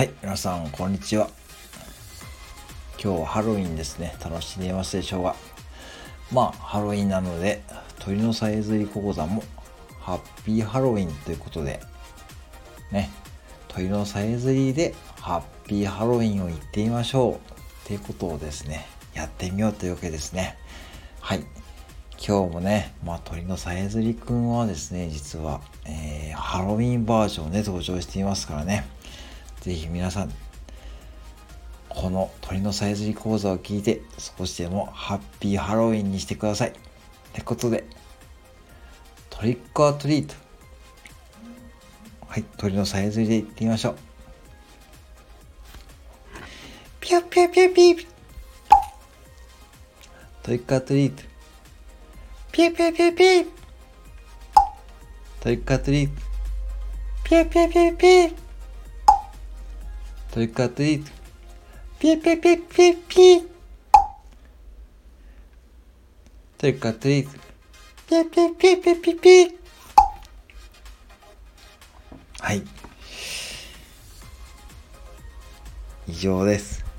[0.00, 1.28] はい、皆さん、こんにちは。
[2.92, 4.16] 今日はハロウィンですね。
[4.24, 5.36] 楽しんでいますでしょうか。
[6.32, 7.62] まあ、ハロウィンなので、
[7.98, 9.42] 鳥のさえずり講座も、
[10.00, 11.80] ハッピーハロウィンということで、
[12.90, 13.10] ね、
[13.68, 17.34] 鳥のさえずりで、ハッピーハロウィンを言ってみましょう。
[17.34, 17.38] っ
[17.84, 20.56] ていうことをですね、やってみようというわけですね。
[21.20, 21.44] はい。
[22.26, 28.88] 今日もね、まあ、鳥のさえずりくんはですね、実は、えー、ハロウィンバージョンで登場していますからね。
[29.60, 30.32] ぜひ皆さん、
[31.88, 36.70] この鳥のさえずり講座を聞いて、少しでもハッピーハロウィンにしてください。
[36.70, 36.72] っ
[37.32, 37.84] てことで、
[39.28, 40.34] トリックアトリート。
[42.26, 43.96] はい、鳥のさえずりでいってみましょう。
[47.00, 48.06] ピュピュピュピュ
[50.42, 51.22] トリックアトリート。
[52.52, 53.46] ピュピュピュピュ
[55.40, 56.12] トリックアトリート。
[57.24, 58.49] ピュピュピュピュ
[60.30, 61.10] トリックアトリート。
[61.98, 63.46] ピッピッピッピッピッ
[66.56, 67.32] トリックアトリート。
[68.08, 69.50] ピッピッピッピッピッピッ
[72.38, 72.62] はい。
[76.06, 76.89] 以上です。